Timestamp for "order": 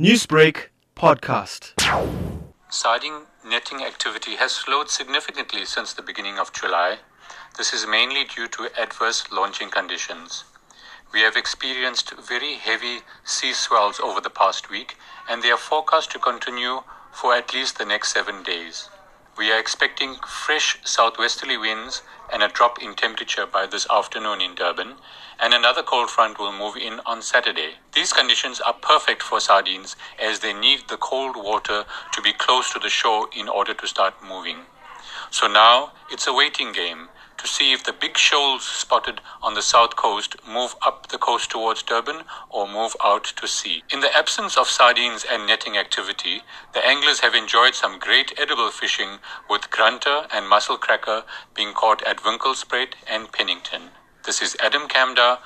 33.48-33.72